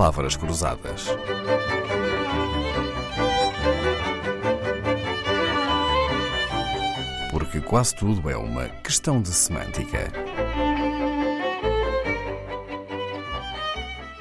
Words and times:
palavras 0.00 0.34
cruzadas. 0.34 1.08
Porque 7.30 7.60
quase 7.60 7.94
tudo 7.96 8.30
é 8.30 8.34
uma 8.34 8.66
questão 8.82 9.20
de 9.20 9.28
semântica. 9.28 10.10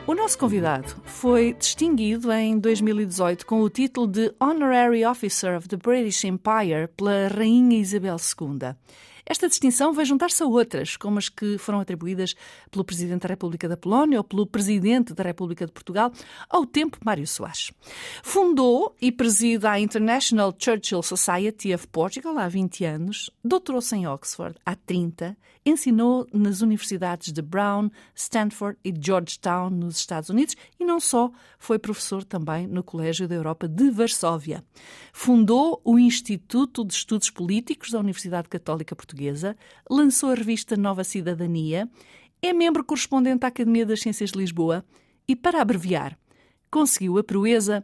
O 0.06 0.14
nosso 0.14 0.38
convidado 0.38 0.98
foi 1.06 1.54
distinguido 1.54 2.30
em 2.30 2.60
2018 2.60 3.46
com 3.46 3.61
o 3.61 3.70
título 3.70 4.06
de 4.06 4.34
Honorary 4.38 5.06
Officer 5.06 5.56
of 5.56 5.70
the 5.70 5.78
British 5.78 6.25
Empire 6.25 6.89
pela 6.98 7.30
Rainha 7.30 7.80
Isabel 7.80 8.18
II. 8.18 8.75
Esta 9.30 9.48
distinção 9.48 9.93
vai 9.93 10.05
juntar-se 10.05 10.41
a 10.41 10.48
outras, 10.48 10.97
como 10.97 11.19
as 11.19 11.29
que 11.29 11.56
foram 11.60 11.79
atribuídas 11.79 12.33
pelo 12.71 12.83
Presidente 12.83 13.21
da 13.21 13.28
República 13.28 13.70
da 13.70 13.78
Polónia 13.78 14.18
ou 14.18 14.24
pelo 14.24 14.47
Presidente 14.47 15.14
da 15.14 15.21
República 15.21 15.68
de 15.68 15.71
Portugal, 15.71 16.11
ao 16.50 16.65
tempo 16.65 16.97
Mário 17.06 17.28
Soares. 17.28 17.71
Fundou 18.23 18.96
e 19.00 19.11
preside 19.11 19.68
a 19.68 19.79
International 19.79 20.51
Churchill 20.57 21.04
Society 21.04 21.75
of 21.75 21.87
Portugal 21.89 22.39
há 22.39 22.47
20 22.47 22.84
anos, 22.86 23.29
doutorou-se 23.43 23.96
em 23.96 24.07
Oxford 24.07 24.57
há 24.65 24.75
30, 24.75 25.37
ensinou 25.64 26.25
nas 26.34 26.61
universidades 26.61 27.32
de 27.32 27.43
Brown, 27.43 27.92
Stanford 28.15 28.79
e 28.84 28.92
Georgetown, 29.00 29.70
nos 29.70 29.98
Estados 29.98 30.32
Unidos, 30.32 30.56
e 30.79 30.84
não 30.84 31.00
só, 31.00 31.29
foi 31.59 31.78
professor 31.78 32.23
também 32.23 32.66
no 32.66 32.81
Colégio 32.81 33.28
da 33.28 33.36
Europa 33.36 33.67
de 33.67 33.92
Varsóvia. 33.92 34.64
Fundou 35.14 35.80
o 35.84 36.00
Instituto 36.00 36.84
de 36.84 36.94
Estudos 36.94 37.30
Políticos 37.30 37.92
da 37.92 38.00
Universidade 38.00 38.50
Católica 38.50 38.95
Portuguesa 38.95 39.19
Portuguesa, 39.19 39.58
lançou 39.89 40.31
a 40.31 40.36
revista 40.36 40.78
Nova 40.78 41.03
Cidadania, 41.03 41.89
é 42.41 42.53
membro 42.53 42.83
correspondente 42.83 43.39
da 43.39 43.48
Academia 43.48 43.86
das 43.86 44.00
Ciências 44.00 44.31
de 44.31 44.39
Lisboa 44.39 44.86
e, 45.28 45.36
para 45.36 45.61
abreviar, 45.61 46.17
conseguiu 46.72 47.17
a 47.17 47.23
proeza 47.23 47.84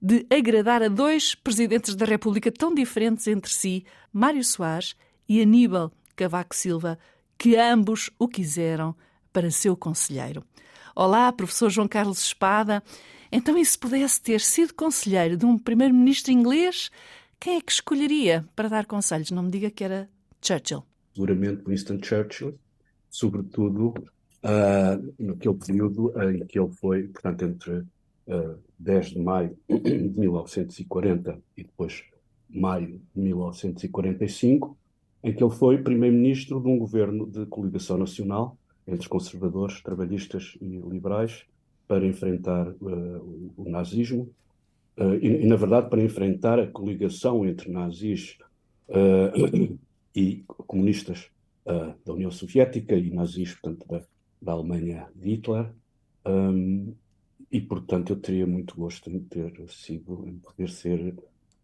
de 0.00 0.26
agradar 0.28 0.82
a 0.82 0.88
dois 0.88 1.34
presidentes 1.34 1.94
da 1.94 2.04
República 2.04 2.52
tão 2.52 2.74
diferentes 2.74 3.26
entre 3.26 3.50
si, 3.50 3.84
Mário 4.12 4.44
Soares 4.44 4.94
e 5.26 5.40
Aníbal 5.40 5.90
Cavaco 6.14 6.54
Silva, 6.54 6.98
que 7.38 7.56
ambos 7.56 8.10
o 8.18 8.28
quiseram 8.28 8.94
para 9.32 9.50
seu 9.50 9.74
conselheiro. 9.74 10.44
Olá, 10.94 11.32
professor 11.32 11.70
João 11.70 11.88
Carlos 11.88 12.22
Espada. 12.22 12.82
Então, 13.32 13.56
e 13.56 13.64
se 13.64 13.78
pudesse 13.78 14.20
ter 14.20 14.40
sido 14.40 14.74
conselheiro 14.74 15.36
de 15.36 15.46
um 15.46 15.58
primeiro-ministro 15.58 16.30
inglês, 16.30 16.90
quem 17.40 17.56
é 17.56 17.60
que 17.60 17.72
escolheria 17.72 18.46
para 18.54 18.68
dar 18.68 18.86
conselhos? 18.86 19.30
Não 19.30 19.42
me 19.42 19.50
diga 19.50 19.70
que 19.70 19.82
era 19.82 20.08
Churchill? 20.44 20.84
Seguramente 21.14 21.62
Winston 21.66 21.98
Churchill, 22.02 22.58
sobretudo 23.08 23.94
uh, 24.44 25.14
naquele 25.18 25.54
período 25.54 26.12
em 26.22 26.44
que 26.44 26.58
ele 26.58 26.70
foi, 26.70 27.04
portanto, 27.04 27.44
entre 27.44 27.72
uh, 28.26 28.58
10 28.78 29.06
de 29.06 29.18
maio 29.20 29.56
de 29.68 29.98
1940 30.16 31.38
e 31.56 31.62
depois 31.62 32.04
maio 32.50 33.00
de 33.14 33.20
1945, 33.20 34.76
em 35.22 35.32
que 35.32 35.42
ele 35.42 35.54
foi 35.54 35.78
primeiro-ministro 35.78 36.60
de 36.60 36.68
um 36.68 36.78
governo 36.78 37.26
de 37.26 37.46
coligação 37.46 37.96
nacional 37.96 38.58
entre 38.86 39.08
conservadores, 39.08 39.80
trabalhistas 39.82 40.58
e 40.60 40.76
liberais 40.78 41.44
para 41.88 42.06
enfrentar 42.06 42.68
uh, 42.68 43.52
o, 43.56 43.68
nazismo 43.68 44.28
uh, 44.98 45.14
e, 45.14 45.42
e, 45.42 45.46
na 45.46 45.56
verdade, 45.56 45.88
para 45.88 46.02
enfrentar 46.02 46.58
a 46.58 46.66
coligação 46.66 47.46
entre 47.46 47.70
nazis 47.70 48.36
uh, 48.88 49.78
e 50.14 50.44
comunistas 50.46 51.30
uh, 51.66 51.94
da 52.04 52.12
União 52.12 52.30
Soviética 52.30 52.94
e 52.94 53.10
nazis, 53.10 53.52
portanto, 53.54 53.86
da, 53.88 54.02
da 54.40 54.52
Alemanha 54.52 55.08
de 55.14 55.30
Hitler. 55.30 55.74
Um, 56.26 56.94
e, 57.50 57.60
portanto, 57.60 58.12
eu 58.12 58.16
teria 58.16 58.46
muito 58.46 58.74
gosto 58.76 59.10
em 59.10 59.20
ter 59.20 59.52
sido, 59.68 60.26
em 60.26 60.38
poder 60.38 60.70
ser 60.70 61.14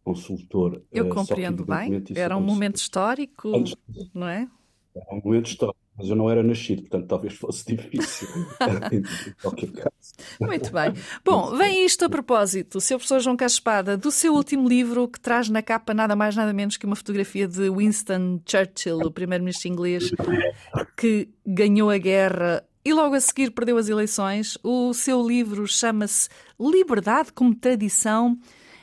consultor. 0.05 0.83
Eu 0.93 1.07
uh, 1.07 1.15
compreendo 1.15 1.65
bem. 1.65 2.03
Era 2.15 2.37
um 2.37 2.43
momento 2.43 2.77
histórico, 2.77 3.51
não 4.15 4.29
é? 4.29 4.49
Era 4.95 5.15
um 5.15 5.21
momento 5.25 5.47
histórico 5.47 5.81
mas 6.01 6.09
eu 6.09 6.17
não 6.17 6.31
era 6.31 6.43
nascido, 6.43 6.81
portanto 6.81 7.07
talvez 7.07 7.35
fosse 7.35 7.65
difícil 7.77 8.27
em 8.91 9.03
qualquer 9.43 9.71
caso. 9.71 9.91
Muito 10.41 10.73
bem. 10.73 10.95
Bom, 11.23 11.55
vem 11.57 11.85
isto 11.85 12.07
a 12.07 12.09
propósito, 12.09 12.79
o 12.79 12.81
seu 12.81 12.97
professor 12.97 13.21
João 13.21 13.37
Espada, 13.41 13.97
do 13.99 14.11
seu 14.11 14.33
último 14.33 14.67
livro, 14.67 15.07
que 15.07 15.21
traz 15.21 15.51
na 15.51 15.63
capa 15.63 15.93
nada 15.93 16.17
mais 16.17 16.35
nada 16.35 16.53
menos 16.55 16.79
que 16.79 16.87
uma 16.87 16.97
fotografia 16.97 17.47
de 17.47 17.69
Winston 17.69 18.41
Churchill, 18.47 18.99
o 18.99 19.11
primeiro-ministro 19.11 19.69
inglês, 19.69 20.11
que 20.97 21.29
ganhou 21.47 21.91
a 21.91 21.99
guerra 21.99 22.65
e 22.83 22.95
logo 22.95 23.15
a 23.15 23.21
seguir 23.21 23.51
perdeu 23.51 23.77
as 23.77 23.89
eleições. 23.91 24.57
O 24.63 24.95
seu 24.95 25.27
livro 25.27 25.67
chama-se 25.67 26.31
Liberdade 26.59 27.33
como 27.33 27.55
Tradição. 27.55 28.39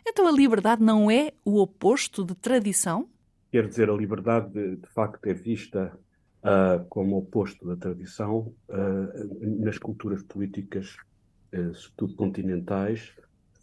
Então 0.07 0.27
a 0.27 0.31
liberdade 0.31 0.83
não 0.83 1.09
é 1.09 1.31
o 1.43 1.59
oposto 1.59 2.23
de 2.23 2.35
tradição? 2.35 3.09
Quer 3.51 3.67
dizer, 3.67 3.89
a 3.89 3.93
liberdade 3.93 4.51
de, 4.51 4.75
de 4.75 4.87
facto 4.87 5.25
é 5.25 5.33
vista 5.33 5.97
uh, 6.43 6.83
como 6.89 7.17
oposto 7.17 7.65
da 7.65 7.75
tradição, 7.75 8.53
uh, 8.69 9.63
nas 9.63 9.77
culturas 9.77 10.23
políticas, 10.23 10.95
uh, 11.53 11.73
sobretudo 11.73 12.15
continentais, 12.15 13.13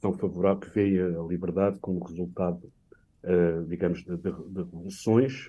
são 0.00 0.12
favoráveis, 0.12 0.72
veem 0.72 1.00
a 1.00 1.22
liberdade 1.22 1.78
como 1.78 2.04
resultado, 2.04 2.70
digamos, 3.68 4.04
de, 4.04 4.18
de, 4.18 4.30
de 4.30 4.58
revoluções, 4.58 5.48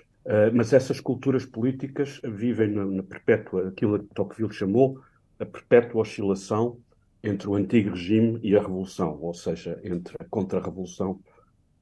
mas 0.54 0.72
essas 0.72 0.98
culturas 0.98 1.44
políticas 1.44 2.22
vivem 2.24 2.70
na, 2.70 2.86
na 2.86 3.02
perpétua, 3.02 3.68
aquilo 3.68 3.98
que 3.98 4.14
Tocqueville 4.14 4.54
chamou 4.54 4.98
a 5.38 5.44
perpétua 5.44 6.00
oscilação 6.00 6.78
entre 7.22 7.48
o 7.48 7.54
antigo 7.54 7.90
regime 7.90 8.40
e 8.42 8.56
a 8.56 8.62
revolução, 8.62 9.18
ou 9.20 9.34
seja, 9.34 9.78
entre 9.84 10.16
a 10.18 10.24
contra-revolução 10.24 11.20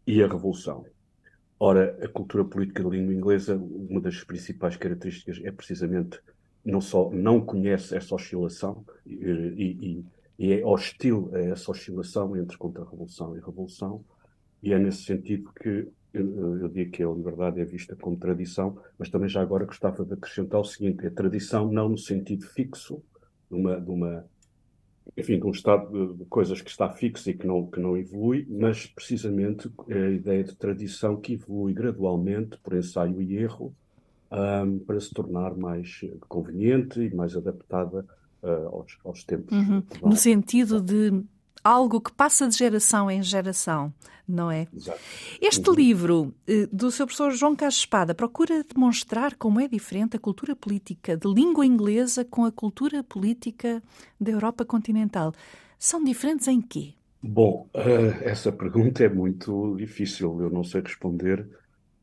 e 0.04 0.20
a 0.20 0.26
revolução. 0.26 0.84
Ora, 1.58 1.96
a 2.02 2.08
cultura 2.08 2.44
política 2.44 2.82
da 2.82 2.90
língua 2.90 3.14
inglesa, 3.14 3.56
uma 3.56 4.00
das 4.00 4.22
principais 4.24 4.76
características 4.76 5.40
é 5.44 5.52
precisamente 5.52 6.20
não 6.64 6.80
só 6.80 7.10
não 7.10 7.40
conhece 7.40 7.96
essa 7.96 8.14
oscilação 8.14 8.84
e, 9.06 9.14
e, 9.16 10.04
e 10.38 10.52
é 10.52 10.64
hostil 10.64 11.30
a 11.32 11.38
essa 11.38 11.70
oscilação 11.70 12.36
entre 12.36 12.56
contra-revolução 12.56 13.36
e 13.36 13.40
revolução, 13.40 14.04
e 14.62 14.72
é 14.72 14.78
nesse 14.78 15.04
sentido 15.04 15.52
que 15.52 15.88
eu, 16.12 16.58
eu 16.58 16.68
digo 16.68 16.92
que 16.92 17.02
a 17.02 17.08
liberdade 17.08 17.60
é 17.60 17.64
vista 17.64 17.96
como 17.96 18.16
tradição, 18.16 18.78
mas 18.98 19.10
também 19.10 19.28
já 19.28 19.42
agora 19.42 19.66
gostava 19.66 20.04
de 20.04 20.14
acrescentar 20.14 20.60
o 20.60 20.64
seguinte: 20.64 21.04
é 21.04 21.10
tradição 21.10 21.70
não 21.70 21.88
no 21.88 21.98
sentido 21.98 22.46
fixo, 22.46 23.02
de 23.50 23.56
uma, 23.56 23.80
de 23.80 23.90
uma 23.90 24.24
enfim, 25.16 25.38
de 25.38 25.46
um 25.46 25.50
estado 25.50 26.14
de 26.14 26.24
coisas 26.24 26.60
que 26.60 26.70
está 26.70 26.88
fixo 26.88 27.30
e 27.30 27.34
que 27.34 27.46
não, 27.46 27.66
que 27.66 27.78
não 27.78 27.96
evolui, 27.96 28.46
mas 28.48 28.86
precisamente 28.86 29.70
a 29.88 30.10
ideia 30.10 30.42
de 30.42 30.54
tradição 30.54 31.16
que 31.16 31.34
evolui 31.34 31.72
gradualmente 31.72 32.56
por 32.58 32.74
ensaio 32.74 33.20
e 33.20 33.36
erro 33.36 33.74
um, 34.30 34.78
para 34.80 34.98
se 35.00 35.12
tornar 35.12 35.54
mais 35.56 36.00
conveniente 36.28 37.00
e 37.00 37.14
mais 37.14 37.36
adaptada 37.36 38.04
uh, 38.42 38.68
aos, 38.68 38.98
aos, 39.04 39.24
tempos. 39.24 39.56
Uhum. 39.56 39.82
No 40.02 40.16
sentido 40.16 40.80
de 40.80 41.22
algo 41.64 41.98
que 41.98 42.12
passa 42.12 42.46
de 42.46 42.56
geração 42.56 43.10
em 43.10 43.22
geração, 43.22 43.92
não 44.28 44.50
é? 44.50 44.68
Exato. 44.72 45.00
Este 45.40 45.70
uhum. 45.70 45.74
livro 45.74 46.34
eh, 46.46 46.68
do 46.70 46.90
seu 46.90 47.06
professor 47.06 47.32
João 47.32 47.56
Carlos 47.56 47.78
Espada 47.78 48.14
procura 48.14 48.62
demonstrar 48.62 49.34
como 49.36 49.58
é 49.58 49.66
diferente 49.66 50.16
a 50.16 50.20
cultura 50.20 50.54
política 50.54 51.16
de 51.16 51.26
língua 51.26 51.64
inglesa 51.64 52.24
com 52.24 52.44
a 52.44 52.52
cultura 52.52 53.02
política 53.02 53.82
da 54.20 54.30
Europa 54.30 54.64
continental. 54.64 55.32
São 55.78 56.04
diferentes 56.04 56.46
em 56.46 56.60
quê? 56.60 56.92
Bom, 57.22 57.66
uh, 57.74 58.22
essa 58.22 58.52
pergunta 58.52 59.02
é 59.02 59.08
muito 59.08 59.74
difícil, 59.78 60.42
eu 60.42 60.50
não 60.50 60.62
sei 60.62 60.82
responder, 60.82 61.48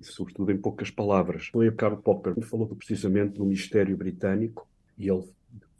sobretudo 0.01 0.51
em 0.51 0.57
poucas 0.57 0.89
palavras. 0.89 1.47
Foi 1.47 1.71
Karl 1.71 1.97
Popper 1.97 2.33
falou 2.41 2.67
precisamente 2.67 3.37
do 3.37 3.45
mistério 3.45 3.95
britânico 3.95 4.67
e 4.97 5.07
ele 5.07 5.23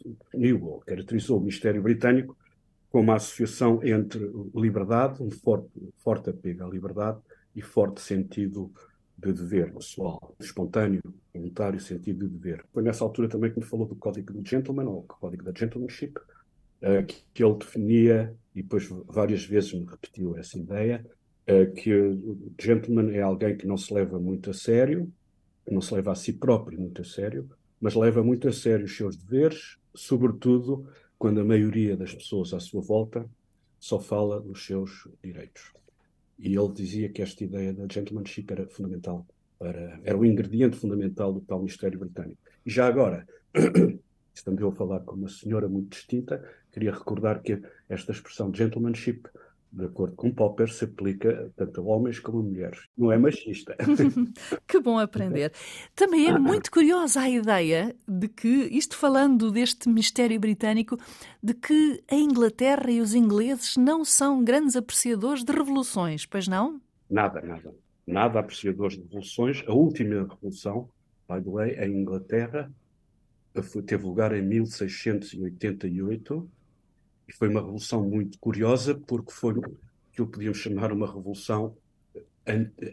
definiu, 0.04 0.80
caracterizou 0.86 1.38
o 1.38 1.40
mistério 1.40 1.82
britânico 1.82 2.36
como 2.92 3.10
a 3.10 3.16
associação 3.16 3.82
entre 3.82 4.30
liberdade, 4.54 5.22
um 5.22 5.30
forte, 5.30 5.70
forte 5.96 6.28
apego 6.28 6.64
à 6.64 6.68
liberdade 6.68 7.18
e 7.56 7.62
forte 7.62 8.02
sentido 8.02 8.70
de 9.16 9.32
dever 9.32 9.72
pessoal, 9.72 10.34
espontâneo, 10.38 11.00
voluntário 11.32 11.80
sentido 11.80 12.28
de 12.28 12.34
dever. 12.36 12.64
Foi 12.70 12.82
nessa 12.82 13.02
altura 13.02 13.30
também 13.30 13.50
que 13.50 13.58
me 13.58 13.64
falou 13.64 13.86
do 13.86 13.96
Código 13.96 14.34
do 14.34 14.46
Gentleman, 14.46 14.84
ou 14.84 15.04
Código 15.04 15.42
da 15.42 15.52
Gentlemanship, 15.56 16.18
uh, 16.18 17.06
que, 17.32 17.42
ele 17.42 17.54
definia, 17.54 18.36
e 18.54 18.62
depois 18.62 18.86
várias 19.06 19.44
vezes 19.44 19.72
me 19.72 19.86
repetiu 19.86 20.36
essa 20.36 20.58
ideia, 20.58 21.02
uh, 21.48 21.72
que 21.72 21.94
o 21.94 22.52
gentleman 22.60 23.10
é 23.12 23.22
alguém 23.22 23.56
que 23.56 23.66
não 23.66 23.78
se 23.78 23.92
leva 23.94 24.18
muito 24.18 24.50
a 24.50 24.54
sério, 24.54 25.10
não 25.70 25.80
se 25.80 25.94
leva 25.94 26.12
a 26.12 26.14
si 26.14 26.34
próprio 26.34 26.78
muito 26.78 27.00
a 27.00 27.04
sério, 27.04 27.48
mas 27.80 27.94
leva 27.94 28.22
muito 28.22 28.48
a 28.48 28.52
sério 28.52 28.84
os 28.84 28.94
seus 28.94 29.16
deveres, 29.16 29.78
sobretudo 29.94 30.86
quando 31.22 31.40
a 31.40 31.44
maioria 31.44 31.96
das 31.96 32.12
pessoas 32.12 32.52
à 32.52 32.58
sua 32.58 32.80
volta 32.80 33.30
só 33.78 34.00
fala 34.00 34.40
dos 34.40 34.66
seus 34.66 35.06
direitos. 35.22 35.72
E 36.36 36.56
ele 36.56 36.72
dizia 36.72 37.08
que 37.10 37.22
esta 37.22 37.44
ideia 37.44 37.72
da 37.72 37.86
gentlemanship 37.88 38.46
era 38.50 38.66
fundamental, 38.66 39.24
para, 39.56 40.00
era 40.02 40.18
o 40.18 40.26
ingrediente 40.26 40.76
fundamental 40.76 41.32
do 41.32 41.40
tal 41.40 41.62
mistério 41.62 42.00
britânico. 42.00 42.40
E 42.66 42.70
já 42.72 42.88
agora, 42.88 43.24
estando 44.34 44.60
eu 44.60 44.70
a 44.70 44.72
falar 44.72 44.98
com 44.98 45.14
uma 45.14 45.28
senhora 45.28 45.68
muito 45.68 45.90
distinta, 45.90 46.42
queria 46.72 46.90
recordar 46.90 47.40
que 47.40 47.62
esta 47.88 48.10
expressão 48.10 48.52
gentlemanship 48.52 49.22
de 49.72 49.86
acordo 49.86 50.14
com 50.14 50.30
Popper, 50.30 50.70
se 50.70 50.84
aplica 50.84 51.50
tanto 51.56 51.80
a 51.80 51.84
homens 51.84 52.20
como 52.20 52.40
a 52.40 52.42
mulheres. 52.42 52.80
Não 52.96 53.10
é 53.10 53.16
machista. 53.16 53.74
que 54.68 54.78
bom 54.80 54.98
aprender. 54.98 55.52
Também 55.94 56.26
é 56.26 56.38
muito 56.38 56.70
curiosa 56.70 57.22
a 57.22 57.30
ideia 57.30 57.96
de 58.06 58.28
que, 58.28 58.48
isto 58.48 58.96
falando 58.96 59.50
deste 59.50 59.88
mistério 59.88 60.38
britânico, 60.38 60.98
de 61.42 61.54
que 61.54 62.04
a 62.10 62.14
Inglaterra 62.14 62.90
e 62.90 63.00
os 63.00 63.14
ingleses 63.14 63.78
não 63.78 64.04
são 64.04 64.44
grandes 64.44 64.76
apreciadores 64.76 65.42
de 65.42 65.52
revoluções, 65.52 66.26
pois 66.26 66.46
não? 66.46 66.78
Nada, 67.08 67.40
nada. 67.40 67.74
Nada 68.06 68.40
apreciadores 68.40 68.96
de 68.96 69.04
revoluções. 69.04 69.64
A 69.66 69.72
última 69.72 70.28
revolução, 70.28 70.90
by 71.28 71.40
the 71.42 71.50
way, 71.50 71.70
em 71.78 72.02
Inglaterra, 72.02 72.70
teve 73.86 74.04
lugar 74.04 74.34
em 74.34 74.42
1688 74.42 76.50
e 77.28 77.32
foi 77.32 77.48
uma 77.48 77.60
revolução 77.60 78.02
muito 78.08 78.38
curiosa, 78.38 78.94
porque 78.94 79.32
foi 79.32 79.54
o 79.54 79.62
que 80.12 80.24
podíamos 80.24 80.58
chamar 80.58 80.92
uma 80.92 81.06
revolução 81.06 81.76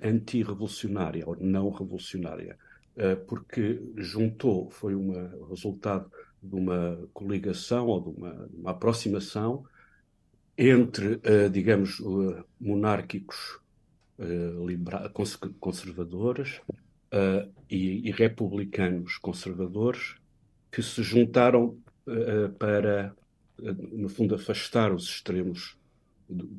anti-revolucionária, 0.03 1.27
ou 1.27 1.35
não 1.39 1.69
revolucionária, 1.69 2.57
eh, 2.95 3.15
porque 3.15 3.81
juntou, 3.97 4.69
foi 4.69 4.95
um 4.95 5.47
resultado 5.47 6.11
de 6.41 6.55
uma 6.55 6.99
coligação 7.13 7.87
ou 7.87 8.01
de 8.01 8.09
uma, 8.09 8.49
uma 8.53 8.71
aproximação 8.71 9.65
entre, 10.57 11.19
eh, 11.23 11.49
digamos, 11.49 12.01
monárquicos 12.59 13.59
eh, 14.19 14.53
conservadores 15.59 16.61
e 17.69 18.11
republicanos 18.11 19.17
conservadores 19.17 20.15
que 20.71 20.83
se 20.83 21.01
juntaram 21.01 21.75
para 22.59 23.15
no 23.91 24.09
fundo, 24.09 24.35
afastar 24.35 24.94
os 24.94 25.06
extremos 25.06 25.77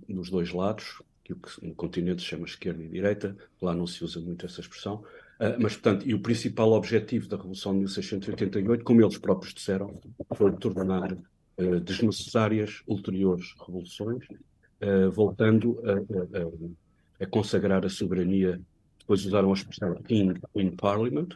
dos 0.09 0.31
dois 0.31 0.53
lados, 0.53 1.03
que 1.25 1.33
o 1.33 1.37
que 1.37 1.67
no 1.67 1.75
continente 1.75 2.23
se 2.23 2.29
chama 2.29 2.45
esquerda 2.45 2.83
e 2.83 2.89
direita, 2.89 3.37
lá 3.63 3.75
não 3.75 3.87
se 3.87 4.03
usa 4.05 4.21
muito 4.21 4.45
essa 4.45 4.61
expressão, 4.61 4.97
uh, 4.97 5.57
mas, 5.61 5.75
portanto, 5.75 6.07
e 6.09 6.15
o 6.15 6.21
principal 6.21 6.73
objetivo 6.73 7.29
da 7.29 7.37
Revolução 7.37 7.73
de 7.73 7.79
1688, 7.81 8.85
como 8.85 9.03
eles 9.03 9.19
próprios 9.19 9.55
disseram, 9.55 10.01
foi 10.35 10.53
tornar 10.57 11.13
uh, 11.13 11.81
desnecessárias 11.81 12.83
ulteriores 12.87 13.55
revoluções, 13.65 14.25
uh, 14.29 15.11
voltando 15.11 15.81
a, 15.85 17.23
a, 17.23 17.25
a, 17.25 17.27
consagrar 17.27 17.85
a 17.85 17.89
soberania. 17.89 18.61
Depois 18.99 19.25
usaram 19.25 19.51
a 19.51 19.55
expressão 19.55 19.97
in, 20.09 20.35
in 20.55 20.71
Parliament, 20.71 21.31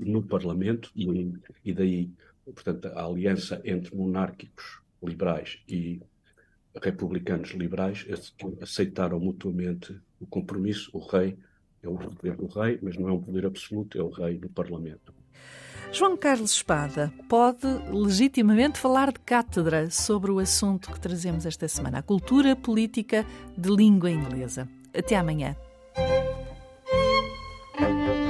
no 0.00 0.22
Parlamento, 0.22 0.90
e, 0.94 1.32
e 1.64 1.72
daí, 1.72 2.10
portanto, 2.44 2.86
a 2.86 3.04
aliança 3.04 3.60
entre 3.64 3.94
monárquicos 3.94 4.81
liberais 5.02 5.58
e 5.68 6.00
republicanos 6.80 7.50
liberais 7.50 8.06
aceitaram 8.60 9.18
mutuamente 9.20 9.98
o 10.20 10.26
compromisso. 10.26 10.90
O 10.92 11.00
rei 11.00 11.36
é 11.82 11.88
o 11.88 11.96
poder 11.96 12.36
do 12.36 12.46
rei, 12.46 12.78
mas 12.82 12.96
não 12.96 13.08
é 13.08 13.12
um 13.12 13.20
poder 13.20 13.46
absoluto, 13.46 13.98
é 13.98 14.02
o 14.02 14.08
rei 14.08 14.38
do 14.38 14.48
Parlamento. 14.48 15.12
João 15.92 16.16
Carlos 16.16 16.52
Espada 16.52 17.12
pode 17.28 17.66
legitimamente 17.90 18.78
falar 18.78 19.12
de 19.12 19.20
cátedra 19.20 19.90
sobre 19.90 20.30
o 20.30 20.38
assunto 20.38 20.90
que 20.90 20.98
trazemos 20.98 21.44
esta 21.44 21.68
semana, 21.68 21.98
a 21.98 22.02
cultura 22.02 22.56
política 22.56 23.26
de 23.58 23.68
língua 23.68 24.10
inglesa. 24.10 24.66
Até 24.94 25.16
amanhã. 25.16 25.54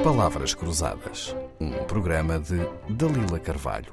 Palavras 0.02 0.54
Cruzadas, 0.54 1.36
um 1.60 1.70
programa 1.84 2.40
de 2.40 2.56
Dalila 2.92 3.38
Carvalho. 3.38 3.92